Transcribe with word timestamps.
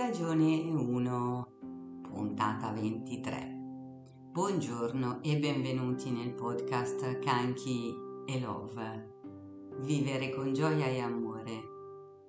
stagione 0.00 0.62
1, 0.62 1.48
puntata 2.00 2.72
23. 2.72 3.54
Buongiorno 4.32 5.22
e 5.22 5.38
benvenuti 5.38 6.10
nel 6.10 6.32
podcast 6.32 7.18
Kanki 7.18 7.94
e 8.24 8.40
Love. 8.40 9.18
Vivere 9.80 10.30
con 10.30 10.54
gioia 10.54 10.86
e 10.86 11.00
amore, 11.00 11.60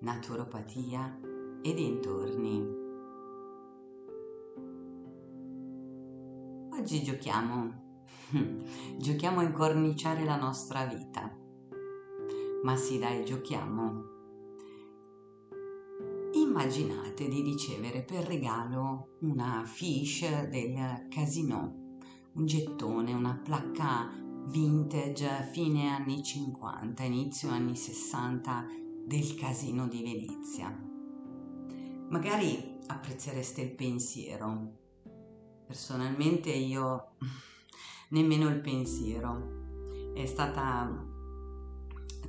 naturopatia 0.02 1.18
e 1.62 1.74
dintorni. 1.74 2.60
Oggi 6.78 7.04
giochiamo, 7.04 8.00
giochiamo 9.00 9.40
a 9.40 9.44
incorniciare 9.44 10.26
la 10.26 10.36
nostra 10.36 10.84
vita. 10.84 11.34
Ma 12.64 12.76
sì 12.76 13.00
dai, 13.00 13.24
giochiamo 13.24 14.20
immaginate 16.52 17.30
di 17.30 17.42
ricevere 17.42 18.04
per 18.04 18.26
regalo 18.26 19.16
una 19.22 19.64
fiche 19.66 20.50
del 20.52 21.08
casino, 21.08 21.96
un 22.34 22.46
gettone, 22.46 23.14
una 23.14 23.40
placca 23.42 24.12
vintage 24.48 25.50
fine 25.54 25.88
anni 25.88 26.22
50, 26.22 27.04
inizio 27.04 27.50
anni 27.50 27.78
60 27.78 28.66
del 29.06 29.34
casino 29.36 29.88
di 29.88 30.04
Venezia. 30.04 30.78
Magari 32.10 32.80
apprezzereste 32.88 33.62
il 33.62 33.72
pensiero. 33.72 34.80
Personalmente 35.66 36.50
io 36.50 37.16
nemmeno 38.12 38.50
il 38.50 38.60
pensiero. 38.60 39.60
È 40.14 40.26
stata 40.26 41.11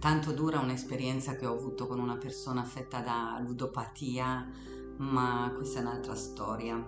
tanto 0.02 0.32
dura 0.32 0.58
un'esperienza 0.58 1.36
che 1.36 1.46
ho 1.46 1.54
avuto 1.54 1.86
con 1.86 2.00
una 2.00 2.16
persona 2.16 2.62
affetta 2.62 2.98
da 2.98 3.40
ludopatia, 3.40 4.50
ma 4.96 5.52
questa 5.54 5.78
è 5.78 5.82
un'altra 5.82 6.16
storia. 6.16 6.84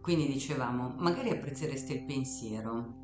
Quindi 0.00 0.26
dicevamo, 0.26 0.94
magari 0.96 1.28
apprezzereste 1.28 1.92
il 1.92 2.04
pensiero. 2.06 2.94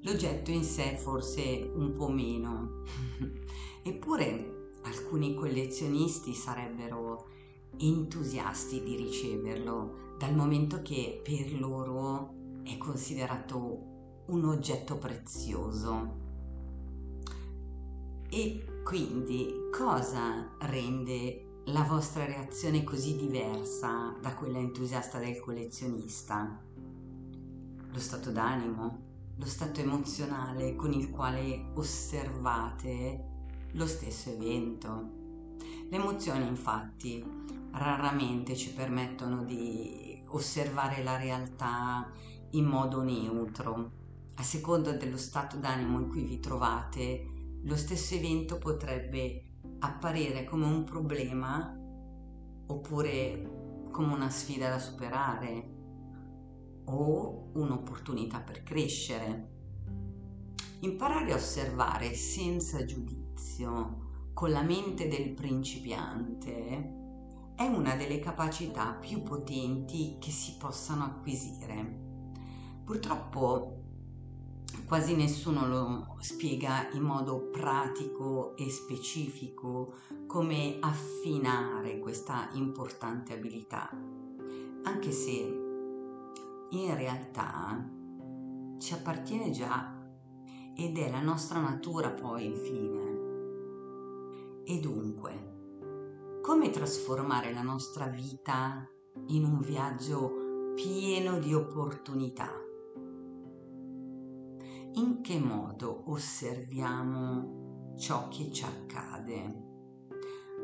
L'oggetto 0.00 0.50
in 0.50 0.64
sé 0.64 0.96
forse 0.96 1.70
un 1.74 1.94
po' 1.94 2.08
meno. 2.08 2.84
Eppure 3.84 4.76
alcuni 4.84 5.34
collezionisti 5.34 6.32
sarebbero 6.32 7.26
entusiasti 7.76 8.82
di 8.82 8.96
riceverlo, 8.96 10.14
dal 10.16 10.34
momento 10.34 10.80
che 10.80 11.20
per 11.22 11.52
loro 11.60 12.32
è 12.64 12.78
considerato 12.78 14.24
un 14.28 14.46
oggetto 14.46 14.96
prezioso. 14.96 16.21
E 18.34 18.80
quindi 18.82 19.68
cosa 19.70 20.56
rende 20.60 21.60
la 21.66 21.82
vostra 21.82 22.24
reazione 22.24 22.82
così 22.82 23.14
diversa 23.14 24.16
da 24.22 24.32
quella 24.32 24.56
entusiasta 24.56 25.18
del 25.18 25.38
collezionista? 25.38 26.58
Lo 27.90 27.98
stato 27.98 28.30
d'animo, 28.30 29.34
lo 29.36 29.44
stato 29.44 29.80
emozionale 29.80 30.74
con 30.76 30.94
il 30.94 31.10
quale 31.10 31.72
osservate 31.74 33.24
lo 33.72 33.86
stesso 33.86 34.30
evento. 34.30 35.10
Le 35.90 35.94
emozioni 35.98 36.46
infatti 36.46 37.22
raramente 37.72 38.56
ci 38.56 38.72
permettono 38.72 39.44
di 39.44 40.22
osservare 40.28 41.02
la 41.02 41.18
realtà 41.18 42.10
in 42.52 42.64
modo 42.64 43.02
neutro. 43.02 43.90
A 44.36 44.42
seconda 44.42 44.92
dello 44.92 45.18
stato 45.18 45.58
d'animo 45.58 45.98
in 45.98 46.08
cui 46.08 46.22
vi 46.22 46.40
trovate, 46.40 47.31
lo 47.64 47.76
stesso 47.76 48.14
evento 48.14 48.58
potrebbe 48.58 49.44
apparire 49.80 50.44
come 50.44 50.66
un 50.66 50.84
problema 50.84 51.76
oppure 52.66 53.86
come 53.90 54.12
una 54.12 54.30
sfida 54.30 54.68
da 54.68 54.78
superare 54.78 55.70
o 56.86 57.50
un'opportunità 57.54 58.40
per 58.40 58.62
crescere. 58.62 59.50
Imparare 60.80 61.32
a 61.32 61.36
osservare 61.36 62.14
senza 62.14 62.84
giudizio 62.84 64.30
con 64.32 64.50
la 64.50 64.62
mente 64.62 65.06
del 65.06 65.32
principiante 65.34 67.00
è 67.54 67.66
una 67.66 67.94
delle 67.94 68.18
capacità 68.18 68.94
più 68.94 69.22
potenti 69.22 70.16
che 70.18 70.30
si 70.30 70.56
possano 70.58 71.04
acquisire. 71.04 72.00
Purtroppo 72.84 73.81
quasi 74.86 75.14
nessuno 75.14 75.66
lo 75.66 76.16
spiega 76.20 76.88
in 76.92 77.02
modo 77.02 77.48
pratico 77.50 78.56
e 78.56 78.70
specifico 78.70 79.94
come 80.26 80.78
affinare 80.80 81.98
questa 81.98 82.48
importante 82.52 83.34
abilità, 83.34 83.90
anche 84.82 85.10
se 85.10 85.60
in 86.70 86.96
realtà 86.96 87.88
ci 88.78 88.94
appartiene 88.94 89.50
già 89.50 90.00
ed 90.74 90.98
è 90.98 91.10
la 91.10 91.20
nostra 91.20 91.60
natura 91.60 92.10
poi 92.10 92.46
infine. 92.46 93.00
E 94.64 94.80
dunque, 94.80 96.40
come 96.42 96.70
trasformare 96.70 97.52
la 97.52 97.62
nostra 97.62 98.06
vita 98.06 98.88
in 99.26 99.44
un 99.44 99.60
viaggio 99.60 100.72
pieno 100.74 101.38
di 101.38 101.54
opportunità? 101.54 102.50
In 104.94 105.20
che 105.22 105.38
modo 105.38 106.04
osserviamo 106.06 107.94
ciò 107.98 108.28
che 108.28 108.52
ci 108.52 108.64
accade? 108.64 109.70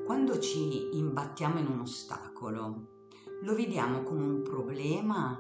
Quando 0.05 0.39
ci 0.39 0.97
imbattiamo 0.97 1.59
in 1.59 1.67
un 1.67 1.81
ostacolo, 1.81 3.07
lo 3.43 3.55
vediamo 3.55 4.03
come 4.03 4.25
un 4.25 4.43
problema 4.43 5.39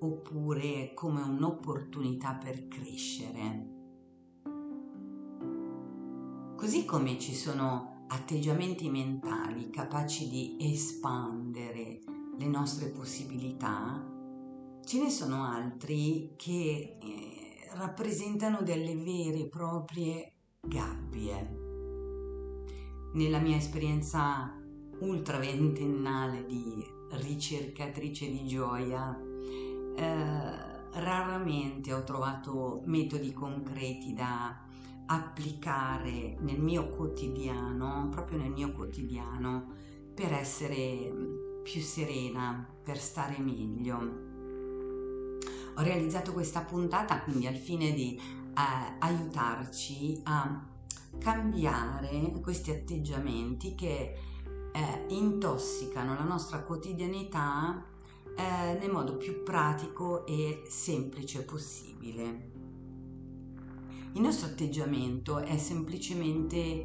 oppure 0.00 0.92
come 0.94 1.22
un'opportunità 1.22 2.34
per 2.34 2.68
crescere? 2.68 3.70
Così 6.56 6.84
come 6.84 7.18
ci 7.18 7.34
sono 7.34 8.04
atteggiamenti 8.08 8.88
mentali 8.88 9.70
capaci 9.70 10.28
di 10.28 10.56
espandere 10.60 12.00
le 12.38 12.46
nostre 12.46 12.88
possibilità, 12.88 14.08
ce 14.84 15.02
ne 15.02 15.10
sono 15.10 15.44
altri 15.44 16.34
che 16.36 16.98
eh, 17.00 17.41
rappresentano 17.74 18.62
delle 18.62 18.94
vere 18.96 19.40
e 19.40 19.48
proprie 19.48 20.32
gabbie. 20.60 21.60
Nella 23.14 23.38
mia 23.38 23.56
esperienza 23.56 24.54
ultra 25.00 25.38
ventennale 25.38 26.44
di 26.46 26.84
ricercatrice 27.10 28.30
di 28.30 28.46
gioia, 28.46 29.18
eh, 29.96 30.70
raramente 30.92 31.92
ho 31.92 32.04
trovato 32.04 32.82
metodi 32.84 33.32
concreti 33.32 34.12
da 34.14 34.60
applicare 35.06 36.36
nel 36.40 36.60
mio 36.60 36.88
quotidiano, 36.88 38.08
proprio 38.10 38.38
nel 38.38 38.50
mio 38.50 38.72
quotidiano, 38.72 39.72
per 40.14 40.32
essere 40.32 41.60
più 41.62 41.80
serena, 41.80 42.66
per 42.82 42.98
stare 42.98 43.38
meglio. 43.38 44.31
Ho 45.74 45.82
realizzato 45.82 46.32
questa 46.32 46.60
puntata 46.60 47.22
quindi 47.22 47.46
al 47.46 47.56
fine 47.56 47.92
di 47.92 48.16
eh, 48.16 48.96
aiutarci 48.98 50.20
a 50.24 50.68
cambiare 51.18 52.32
questi 52.42 52.70
atteggiamenti 52.70 53.74
che 53.74 54.14
eh, 54.72 55.04
intossicano 55.08 56.14
la 56.14 56.24
nostra 56.24 56.62
quotidianità 56.62 57.84
eh, 58.36 58.78
nel 58.78 58.90
modo 58.90 59.16
più 59.16 59.42
pratico 59.42 60.26
e 60.26 60.62
semplice 60.68 61.42
possibile. 61.44 62.50
Il 64.14 64.20
nostro 64.20 64.48
atteggiamento 64.48 65.38
è 65.38 65.56
semplicemente 65.56 66.84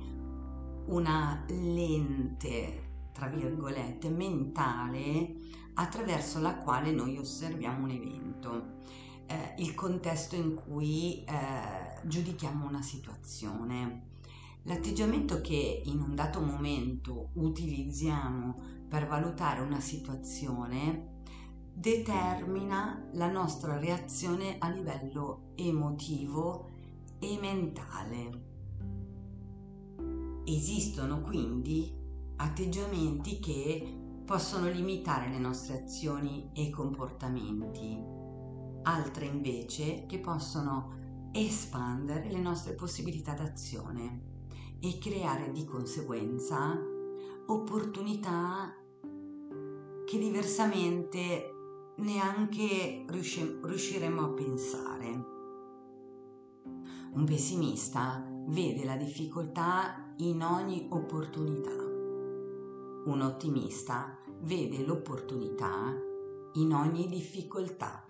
una 0.85 1.43
lente, 1.49 2.83
tra 3.11 3.27
virgolette, 3.27 4.09
mentale 4.09 5.35
attraverso 5.79 6.39
la 6.39 6.55
quale 6.55 6.91
noi 6.91 7.17
osserviamo 7.17 7.83
un 7.83 7.89
evento, 7.91 8.75
eh, 9.27 9.55
il 9.59 9.73
contesto 9.75 10.35
in 10.35 10.55
cui 10.55 11.23
eh, 11.23 12.01
giudichiamo 12.03 12.67
una 12.67 12.81
situazione. 12.81 14.05
L'atteggiamento 14.63 15.39
che 15.41 15.83
in 15.85 16.01
un 16.01 16.15
dato 16.15 16.41
momento 16.41 17.29
utilizziamo 17.33 18.75
per 18.87 19.07
valutare 19.07 19.61
una 19.61 19.79
situazione 19.79 21.15
determina 21.73 23.07
la 23.13 23.29
nostra 23.29 23.77
reazione 23.77 24.57
a 24.57 24.69
livello 24.69 25.51
emotivo 25.55 26.71
e 27.19 27.37
mentale. 27.39 28.45
Esistono 30.43 31.21
quindi 31.21 31.93
atteggiamenti 32.37 33.39
che 33.39 33.96
possono 34.27 34.69
limitare 34.69 35.29
le 35.29 35.37
nostre 35.37 35.83
azioni 35.83 36.49
e 36.53 36.69
comportamenti, 36.69 37.97
altre 38.83 39.25
invece 39.25 40.05
che 40.05 40.19
possono 40.19 41.29
espandere 41.31 42.29
le 42.29 42.41
nostre 42.41 42.73
possibilità 42.73 43.31
d'azione 43.31 44.23
e 44.81 44.97
creare 44.97 45.53
di 45.53 45.63
conseguenza 45.63 46.77
opportunità 47.45 48.75
che 50.05 50.19
diversamente 50.19 51.93
neanche 51.99 53.05
riusci- 53.07 53.59
riusciremo 53.63 54.21
a 54.25 54.29
pensare. 54.31 55.25
Un 57.13 57.23
pessimista 57.23 58.27
vede 58.47 58.83
la 58.83 58.97
difficoltà 58.97 60.13
in 60.17 60.43
ogni 60.43 60.87
opportunità. 60.89 61.85
Un 63.05 63.21
ottimista 63.21 64.16
vede 64.41 64.85
l'opportunità 64.85 65.93
in 66.53 66.73
ogni 66.73 67.07
difficoltà. 67.07 68.05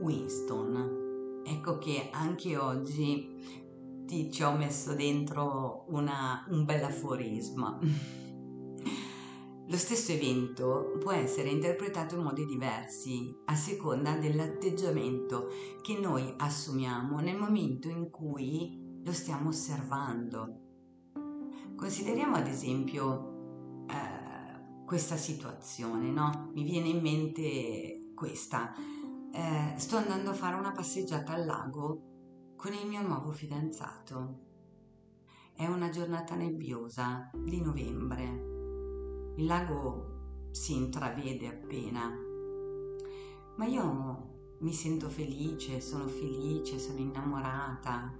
Winston. 0.00 1.42
Ecco 1.44 1.78
che 1.78 2.08
anche 2.12 2.56
oggi 2.56 3.62
ti 4.06 4.30
ci 4.30 4.42
ho 4.42 4.56
messo 4.56 4.94
dentro 4.94 5.84
una, 5.88 6.46
un 6.50 6.64
bel 6.64 6.84
aforisma. 6.84 7.78
Lo 9.66 9.76
stesso 9.78 10.12
evento 10.12 10.96
può 11.00 11.12
essere 11.12 11.48
interpretato 11.48 12.16
in 12.16 12.22
modi 12.22 12.44
diversi 12.44 13.34
a 13.46 13.54
seconda 13.54 14.14
dell'atteggiamento 14.16 15.48
che 15.80 15.98
noi 15.98 16.34
assumiamo 16.36 17.18
nel 17.20 17.38
momento 17.38 17.88
in 17.88 18.10
cui 18.10 19.00
lo 19.02 19.12
stiamo 19.12 19.48
osservando. 19.48 20.60
Consideriamo 21.76 22.36
ad 22.36 22.46
esempio 22.46 23.33
questa 24.84 25.16
situazione, 25.16 26.10
no? 26.10 26.50
Mi 26.54 26.62
viene 26.62 26.88
in 26.88 27.00
mente 27.00 28.12
questa. 28.14 28.74
Eh, 29.32 29.74
sto 29.76 29.96
andando 29.96 30.30
a 30.30 30.34
fare 30.34 30.56
una 30.56 30.72
passeggiata 30.72 31.32
al 31.32 31.44
lago 31.44 32.54
con 32.56 32.72
il 32.72 32.86
mio 32.86 33.02
nuovo 33.02 33.30
fidanzato. 33.32 34.40
È 35.54 35.66
una 35.66 35.88
giornata 35.88 36.34
nebbiosa 36.34 37.30
di 37.32 37.60
novembre 37.60 38.52
il 39.36 39.46
lago 39.46 40.48
si 40.52 40.76
intravede 40.76 41.48
appena, 41.48 42.08
ma 43.56 43.64
io 43.64 44.54
mi 44.60 44.72
sento 44.72 45.08
felice, 45.08 45.80
sono 45.80 46.06
felice, 46.06 46.78
sono 46.78 47.00
innamorata 47.00 48.16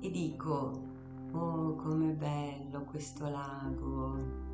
e 0.00 0.10
dico, 0.10 0.82
oh 1.32 1.74
com'è 1.74 2.12
bello 2.14 2.84
questo 2.84 3.28
lago. 3.28 4.48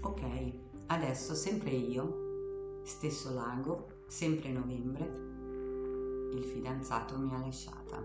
Ok, 0.00 0.52
adesso 0.86 1.34
sempre 1.34 1.70
io, 1.70 2.80
stesso 2.84 3.32
lago, 3.32 3.86
sempre 4.06 4.50
novembre, 4.50 5.04
il 6.32 6.44
fidanzato 6.44 7.18
mi 7.18 7.34
ha 7.34 7.38
lasciata. 7.38 8.02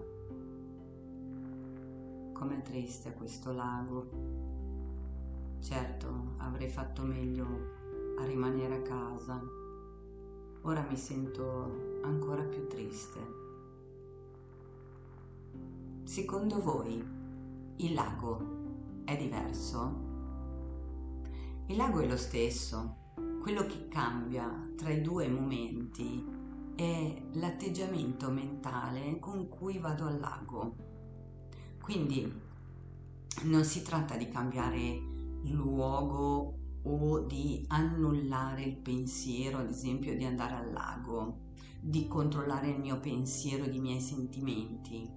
Com'è 2.34 2.62
triste 2.62 3.13
questo 3.13 3.51
lago, 3.51 4.44
Certo, 5.63 6.34
avrei 6.40 6.68
fatto 6.68 7.04
meglio 7.04 7.45
a 8.19 8.25
rimanere 8.25 8.75
a 8.75 8.81
casa. 8.81 9.42
Ora 10.63 10.86
mi 10.90 10.98
sento 10.98 12.01
ancora 12.04 12.44
più 12.44 12.68
triste. 12.68 13.19
Secondo 16.04 16.62
voi 16.62 17.01
il 17.78 17.94
lago 17.94 19.01
è 19.06 19.16
diverso? 19.16 20.12
Il 21.68 21.77
lago 21.77 22.01
è 22.01 22.07
lo 22.07 22.18
stesso. 22.18 22.98
Quello 23.42 23.65
che 23.65 23.88
cambia 23.88 24.69
tra 24.75 24.89
i 24.89 25.01
due 25.01 25.30
momenti 25.30 26.24
è 26.75 27.21
l'atteggiamento 27.33 28.30
mentale 28.30 29.18
con 29.19 29.48
cui 29.48 29.80
vado 29.80 30.06
al 30.06 30.19
lago. 30.19 30.75
Quindi 31.81 32.31
non 33.44 33.63
si 33.63 33.81
tratta 33.81 34.18
di 34.18 34.27
cambiare 34.27 35.01
luogo 35.44 36.60
o 36.83 37.19
di 37.21 37.63
annullare 37.69 38.63
il 38.63 38.75
pensiero, 38.75 39.59
ad 39.59 39.69
esempio 39.69 40.18
di 40.18 40.25
andare 40.25 40.56
al 40.56 40.71
lago, 40.74 41.51
di 41.80 42.07
controllare 42.07 42.69
il 42.71 42.80
mio 42.80 43.00
pensiero, 43.00 43.63
i 43.63 43.80
miei 43.80 44.01
sentimenti, 44.01 45.09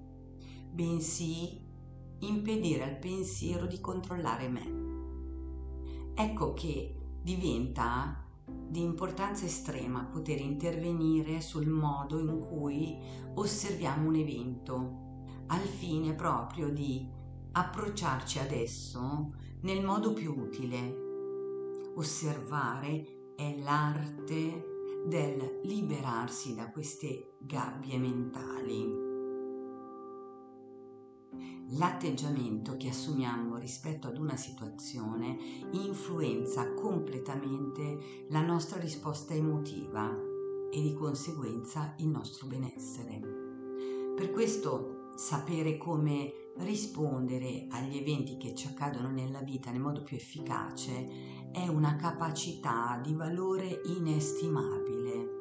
bensì 0.70 1.60
impedire 2.20 2.84
al 2.84 2.99
pensiero 2.99 3.66
di 3.66 3.81
controllare 3.81 4.49
me. 4.49 4.75
Ecco 6.18 6.54
che 6.54 6.94
diventa 7.22 8.24
di 8.46 8.80
importanza 8.80 9.44
estrema 9.44 10.02
poter 10.04 10.40
intervenire 10.40 11.42
sul 11.42 11.66
modo 11.66 12.18
in 12.18 12.40
cui 12.40 12.98
osserviamo 13.34 14.08
un 14.08 14.14
evento, 14.14 15.44
al 15.48 15.60
fine 15.60 16.14
proprio 16.14 16.70
di 16.70 17.06
approcciarci 17.52 18.38
adesso 18.38 19.34
nel 19.60 19.84
modo 19.84 20.14
più 20.14 20.34
utile. 20.34 21.04
Osservare 21.96 23.34
è 23.36 23.54
l'arte 23.58 25.02
del 25.06 25.60
liberarsi 25.64 26.54
da 26.54 26.70
queste 26.70 27.36
gabbie 27.40 27.98
mentali. 27.98 29.06
L'atteggiamento 31.71 32.77
che 32.77 32.88
assumiamo 32.88 33.56
rispetto 33.56 34.06
ad 34.06 34.19
una 34.19 34.37
situazione 34.37 35.37
influenza 35.73 36.75
completamente 36.75 38.27
la 38.31 38.41
nostra 38.41 38.79
risposta 38.79 39.35
emotiva 39.35 40.09
e 40.71 40.81
di 40.81 40.94
conseguenza 40.94 41.94
il 41.99 42.09
nostro 42.09 42.47
benessere. 42.47 43.21
Per 44.15 44.31
questo 44.31 45.11
sapere 45.17 45.77
come 45.77 46.53
rispondere 46.59 47.67
agli 47.71 47.97
eventi 47.97 48.37
che 48.37 48.55
ci 48.55 48.67
accadono 48.67 49.11
nella 49.11 49.43
vita 49.43 49.71
nel 49.71 49.81
modo 49.81 50.03
più 50.03 50.17
efficace 50.17 51.09
è 51.53 51.67
una 51.69 51.97
capacità 51.97 53.00
di 53.03 53.15
valore 53.15 53.81
inestimabile. 53.87 55.35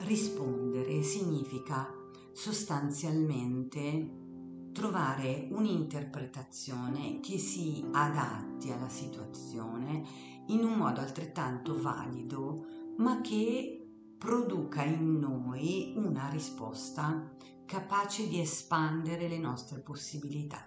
Rispondere 0.00 1.02
significa 1.02 1.97
sostanzialmente 2.38 4.70
trovare 4.72 5.48
un'interpretazione 5.50 7.18
che 7.18 7.36
si 7.36 7.84
adatti 7.90 8.70
alla 8.70 8.88
situazione 8.88 10.04
in 10.46 10.62
un 10.62 10.74
modo 10.74 11.00
altrettanto 11.00 11.80
valido, 11.80 12.64
ma 12.98 13.20
che 13.22 13.84
produca 14.16 14.84
in 14.84 15.18
noi 15.18 15.94
una 15.96 16.28
risposta 16.28 17.28
capace 17.66 18.28
di 18.28 18.38
espandere 18.38 19.26
le 19.26 19.38
nostre 19.38 19.80
possibilità. 19.80 20.64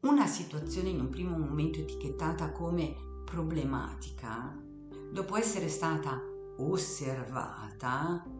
Una 0.00 0.26
situazione 0.26 0.88
in 0.88 0.98
un 0.98 1.08
primo 1.08 1.38
momento 1.38 1.78
etichettata 1.78 2.50
come 2.50 2.96
problematica, 3.24 4.60
dopo 5.12 5.36
essere 5.36 5.68
stata 5.68 6.20
osservata, 6.58 8.33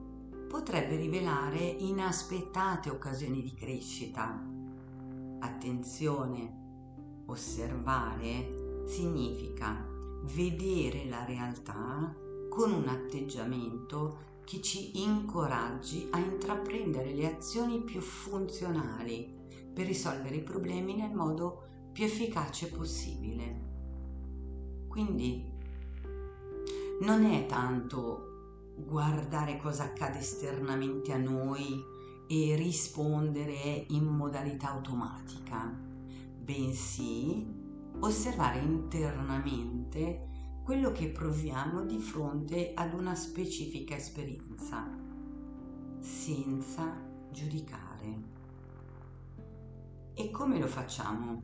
potrebbe 0.54 0.94
rivelare 0.94 1.58
inaspettate 1.58 2.88
occasioni 2.88 3.42
di 3.42 3.54
crescita. 3.54 4.40
Attenzione, 5.40 7.24
osservare 7.26 8.84
significa 8.86 9.84
vedere 10.32 11.06
la 11.06 11.24
realtà 11.24 12.14
con 12.48 12.72
un 12.72 12.86
atteggiamento 12.86 14.18
che 14.44 14.60
ci 14.60 15.02
incoraggi 15.02 16.06
a 16.12 16.20
intraprendere 16.20 17.12
le 17.12 17.34
azioni 17.34 17.82
più 17.82 18.00
funzionali 18.00 19.36
per 19.74 19.86
risolvere 19.86 20.36
i 20.36 20.42
problemi 20.44 20.94
nel 20.94 21.12
modo 21.12 21.64
più 21.90 22.04
efficace 22.04 22.68
possibile. 22.68 23.72
Quindi 24.86 25.50
non 27.00 27.24
è 27.24 27.44
tanto 27.46 28.33
guardare 28.76 29.56
cosa 29.56 29.84
accade 29.84 30.18
esternamente 30.18 31.12
a 31.12 31.18
noi 31.18 31.82
e 32.26 32.56
rispondere 32.56 33.84
in 33.88 34.04
modalità 34.04 34.70
automatica, 34.70 35.66
bensì 36.38 37.46
osservare 38.00 38.58
internamente 38.58 40.28
quello 40.64 40.92
che 40.92 41.08
proviamo 41.08 41.84
di 41.84 41.98
fronte 41.98 42.72
ad 42.74 42.94
una 42.94 43.14
specifica 43.14 43.94
esperienza, 43.94 44.88
senza 46.00 47.02
giudicare. 47.30 48.32
E 50.14 50.30
come 50.30 50.58
lo 50.58 50.66
facciamo? 50.66 51.42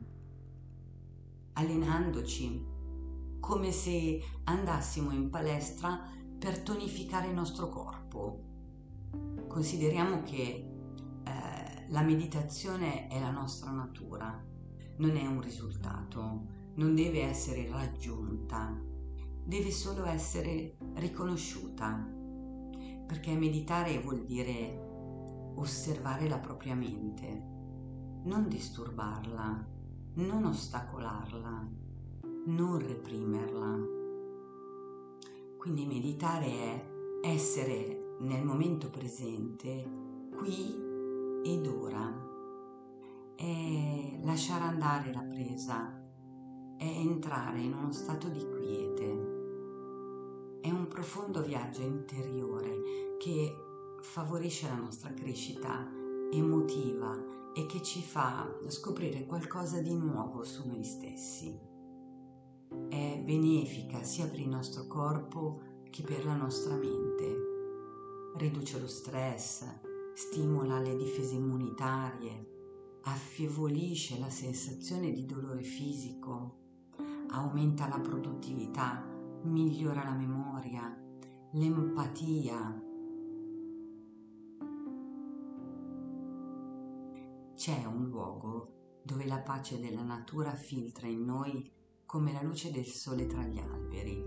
Allenandoci, 1.53 2.65
come 3.39 3.71
se 3.71 4.21
andassimo 4.45 5.11
in 5.11 5.29
palestra 5.29 6.19
per 6.41 6.63
tonificare 6.63 7.27
il 7.27 7.35
nostro 7.35 7.69
corpo. 7.69 8.39
Consideriamo 9.47 10.23
che 10.23 10.41
eh, 11.23 11.85
la 11.89 12.01
meditazione 12.01 13.07
è 13.09 13.19
la 13.19 13.29
nostra 13.29 13.69
natura, 13.69 14.43
non 14.97 15.17
è 15.17 15.27
un 15.27 15.39
risultato, 15.39 16.47
non 16.77 16.95
deve 16.95 17.21
essere 17.21 17.69
raggiunta, 17.69 18.75
deve 19.45 19.69
solo 19.69 20.03
essere 20.05 20.77
riconosciuta, 20.95 22.09
perché 23.05 23.35
meditare 23.35 23.99
vuol 23.99 24.23
dire 24.23 25.53
osservare 25.57 26.27
la 26.27 26.39
propria 26.39 26.73
mente, 26.73 27.27
non 28.23 28.47
disturbarla, 28.47 29.67
non 30.15 30.45
ostacolarla, 30.45 31.69
non 32.47 32.79
reprimerla. 32.79 34.00
Quindi 35.61 35.85
meditare 35.85 36.47
è 36.47 36.85
essere 37.21 38.15
nel 38.21 38.43
momento 38.43 38.89
presente, 38.89 39.87
qui 40.35 40.75
ed 41.43 41.67
ora, 41.67 42.11
è 43.35 44.19
lasciare 44.23 44.63
andare 44.63 45.13
la 45.13 45.21
presa, 45.21 46.03
è 46.77 46.83
entrare 46.83 47.59
in 47.59 47.73
uno 47.73 47.91
stato 47.91 48.27
di 48.29 48.39
quiete. 48.39 49.05
È 50.61 50.71
un 50.71 50.87
profondo 50.87 51.43
viaggio 51.43 51.83
interiore 51.83 53.17
che 53.19 53.55
favorisce 54.01 54.67
la 54.67 54.77
nostra 54.77 55.13
crescita 55.13 55.87
emotiva 56.31 57.15
e 57.53 57.67
che 57.67 57.83
ci 57.83 58.01
fa 58.01 58.51
scoprire 58.65 59.27
qualcosa 59.27 59.79
di 59.79 59.93
nuovo 59.93 60.43
su 60.43 60.67
noi 60.67 60.83
stessi. 60.83 61.70
È 62.71 63.21
benefica 63.21 64.01
sia 64.01 64.27
per 64.29 64.39
il 64.39 64.47
nostro 64.47 64.87
corpo 64.87 65.59
che 65.89 66.03
per 66.03 66.23
la 66.23 66.35
nostra 66.35 66.75
mente. 66.75 67.49
Riduce 68.37 68.79
lo 68.79 68.87
stress, 68.87 69.65
stimola 70.13 70.79
le 70.79 70.95
difese 70.95 71.35
immunitarie, 71.35 72.99
affievolisce 73.03 74.17
la 74.19 74.29
sensazione 74.29 75.11
di 75.11 75.25
dolore 75.25 75.63
fisico, 75.63 76.59
aumenta 77.31 77.89
la 77.89 77.99
produttività, 77.99 79.05
migliora 79.43 80.05
la 80.05 80.15
memoria, 80.15 80.97
l'empatia. 81.51 82.83
C'è 87.53 87.83
un 87.83 88.07
luogo 88.07 89.01
dove 89.03 89.25
la 89.25 89.39
pace 89.39 89.77
della 89.77 90.03
natura 90.03 90.53
filtra 90.53 91.07
in 91.07 91.25
noi 91.25 91.79
come 92.11 92.33
la 92.33 92.41
luce 92.41 92.71
del 92.71 92.87
sole 92.87 93.25
tra 93.25 93.41
gli 93.43 93.57
alberi, 93.57 94.21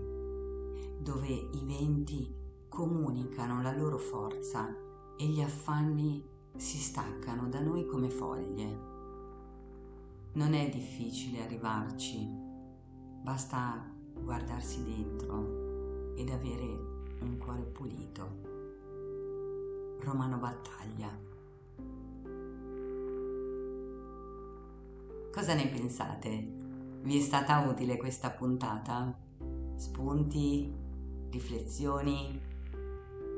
dove 0.99 1.27
i 1.27 1.61
venti 1.65 2.35
comunicano 2.67 3.61
la 3.61 3.77
loro 3.77 3.99
forza 3.99 4.75
e 5.15 5.27
gli 5.27 5.39
affanni 5.39 6.27
si 6.55 6.79
staccano 6.79 7.47
da 7.47 7.59
noi 7.59 7.85
come 7.85 8.09
foglie. 8.09 8.79
Non 10.33 10.55
è 10.55 10.67
difficile 10.67 11.43
arrivarci, 11.43 12.27
basta 13.21 13.87
guardarsi 14.19 14.83
dentro 14.83 16.15
ed 16.15 16.31
avere 16.31 16.65
un 17.21 17.37
cuore 17.37 17.65
pulito. 17.65 18.27
Romano 19.99 20.37
Battaglia. 20.39 21.15
Cosa 25.31 25.53
ne 25.53 25.67
pensate? 25.67 26.64
Vi 27.05 27.19
è 27.19 27.21
stata 27.21 27.59
utile 27.59 27.97
questa 27.97 28.31
puntata? 28.31 29.15
Spunti? 29.75 30.73
Riflessioni? 31.29 32.41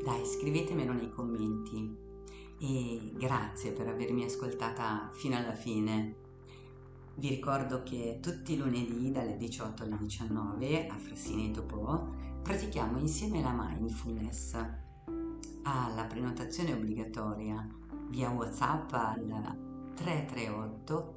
Dai, 0.05 0.25
scrivetemelo 0.25 0.93
nei 0.93 1.09
commenti 1.09 1.93
e 2.61 3.11
grazie 3.17 3.73
per 3.73 3.89
avermi 3.89 4.23
ascoltata 4.23 5.09
fino 5.11 5.35
alla 5.35 5.53
fine. 5.53 6.15
Vi 7.15 7.27
ricordo 7.27 7.83
che 7.83 8.19
tutti 8.21 8.53
i 8.53 8.57
lunedì 8.57 9.11
dalle 9.11 9.35
18 9.35 9.83
alle 9.83 9.97
19 9.97 10.87
a 10.87 10.95
Frassineto 10.95 11.63
Po 11.63 12.07
pratichiamo 12.41 12.97
insieme 12.99 13.41
la 13.41 13.51
mindfulness. 13.51 14.55
Alla 15.63 16.05
prenotazione 16.05 16.71
obbligatoria 16.71 17.67
via 18.11 18.29
WhatsApp 18.29 18.93
al 18.93 19.91
338 19.93 21.15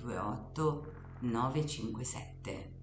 5428 0.00 0.92
957. 1.20 2.78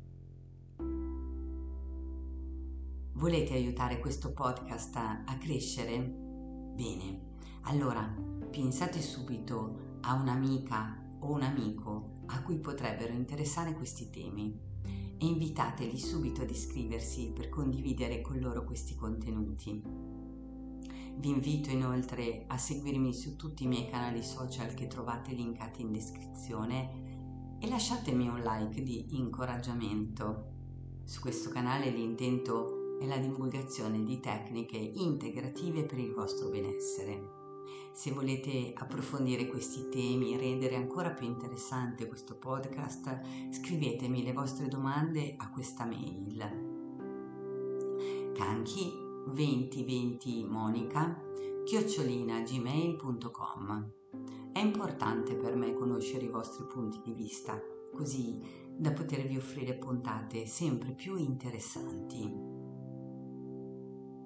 Volete 3.13 3.53
aiutare 3.53 4.00
questo 4.00 4.31
podcast 4.31 4.95
a, 4.95 5.24
a 5.25 5.38
crescere? 5.38 5.97
Bene, 5.97 7.21
allora 7.62 8.07
pensate 8.51 9.01
subito 9.01 9.97
a 10.01 10.13
un'amica 10.13 11.15
o 11.21 11.31
un 11.31 11.41
amico 11.41 12.21
a 12.27 12.43
cui 12.43 12.59
potrebbero 12.59 13.13
interessare 13.13 13.74
questi 13.74 14.12
temi 14.12 14.55
e 14.83 15.25
invitateli 15.25 15.97
subito 15.97 16.43
ad 16.43 16.51
iscriversi 16.51 17.31
per 17.33 17.50
condividere 17.50 18.21
con 18.21 18.38
loro 18.39 18.63
questi 18.63 18.95
contenuti. 18.95 19.81
Vi 21.19 21.29
invito 21.29 21.71
inoltre 21.71 22.43
a 22.45 22.59
seguirmi 22.59 23.12
su 23.12 23.36
tutti 23.36 23.63
i 23.63 23.67
miei 23.67 23.89
canali 23.89 24.21
social 24.21 24.75
che 24.75 24.86
trovate 24.86 25.31
linkati 25.31 25.81
in 25.81 25.91
descrizione 25.91 27.07
e 27.60 27.68
lasciatemi 27.68 28.28
un 28.28 28.42
like 28.42 28.84
di 28.84 29.18
incoraggiamento. 29.18 30.56
Su 31.04 31.22
questo 31.22 31.50
canale 31.50 31.90
l'intento 31.90 33.00
è 33.00 33.06
la 33.06 33.18
divulgazione 33.18 34.04
di 34.04 34.20
tecniche 34.20 34.78
integrative 34.78 35.84
per 35.84 36.00
il 36.00 36.14
vostro 36.14 36.50
benessere. 36.50 37.36
Se 37.94 38.12
volete 38.12 38.74
approfondire 38.76 39.48
questi 39.48 39.90
temi 39.90 40.34
e 40.34 40.38
rendere 40.38 40.76
ancora 40.76 41.12
più 41.12 41.26
interessante 41.26 42.08
questo 42.08 42.36
podcast, 42.36 43.22
scrivetemi 43.52 44.24
le 44.24 44.34
vostre 44.34 44.68
domande 44.68 45.34
a 45.38 45.50
questa 45.50 45.86
mail. 45.86 46.76
Canchi 48.34 48.94
2020 49.34 50.46
Monica 50.46 51.22
chiocciolina 51.66 52.42
gmail.com 52.42 53.97
È 54.58 54.60
importante 54.60 55.36
per 55.36 55.56
me 55.56 55.76
conoscere 55.76 56.26
i 56.26 56.30
vostri 56.30 56.66
punti 56.66 57.00
di 57.04 57.14
vista, 57.14 57.62
così 57.94 58.42
da 58.76 58.92
potervi 58.92 59.38
offrire 59.38 59.76
puntate 59.76 60.48
sempre 60.48 60.94
più 60.94 61.16
interessanti. 61.16 62.24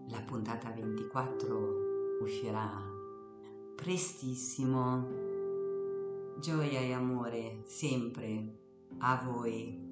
La 0.08 0.22
puntata 0.22 0.72
24 0.72 2.20
uscirà 2.22 2.82
prestissimo. 3.76 5.06
Gioia 6.40 6.80
e 6.80 6.94
amore 6.94 7.64
sempre 7.66 8.56
a 9.00 9.22
voi. 9.26 9.91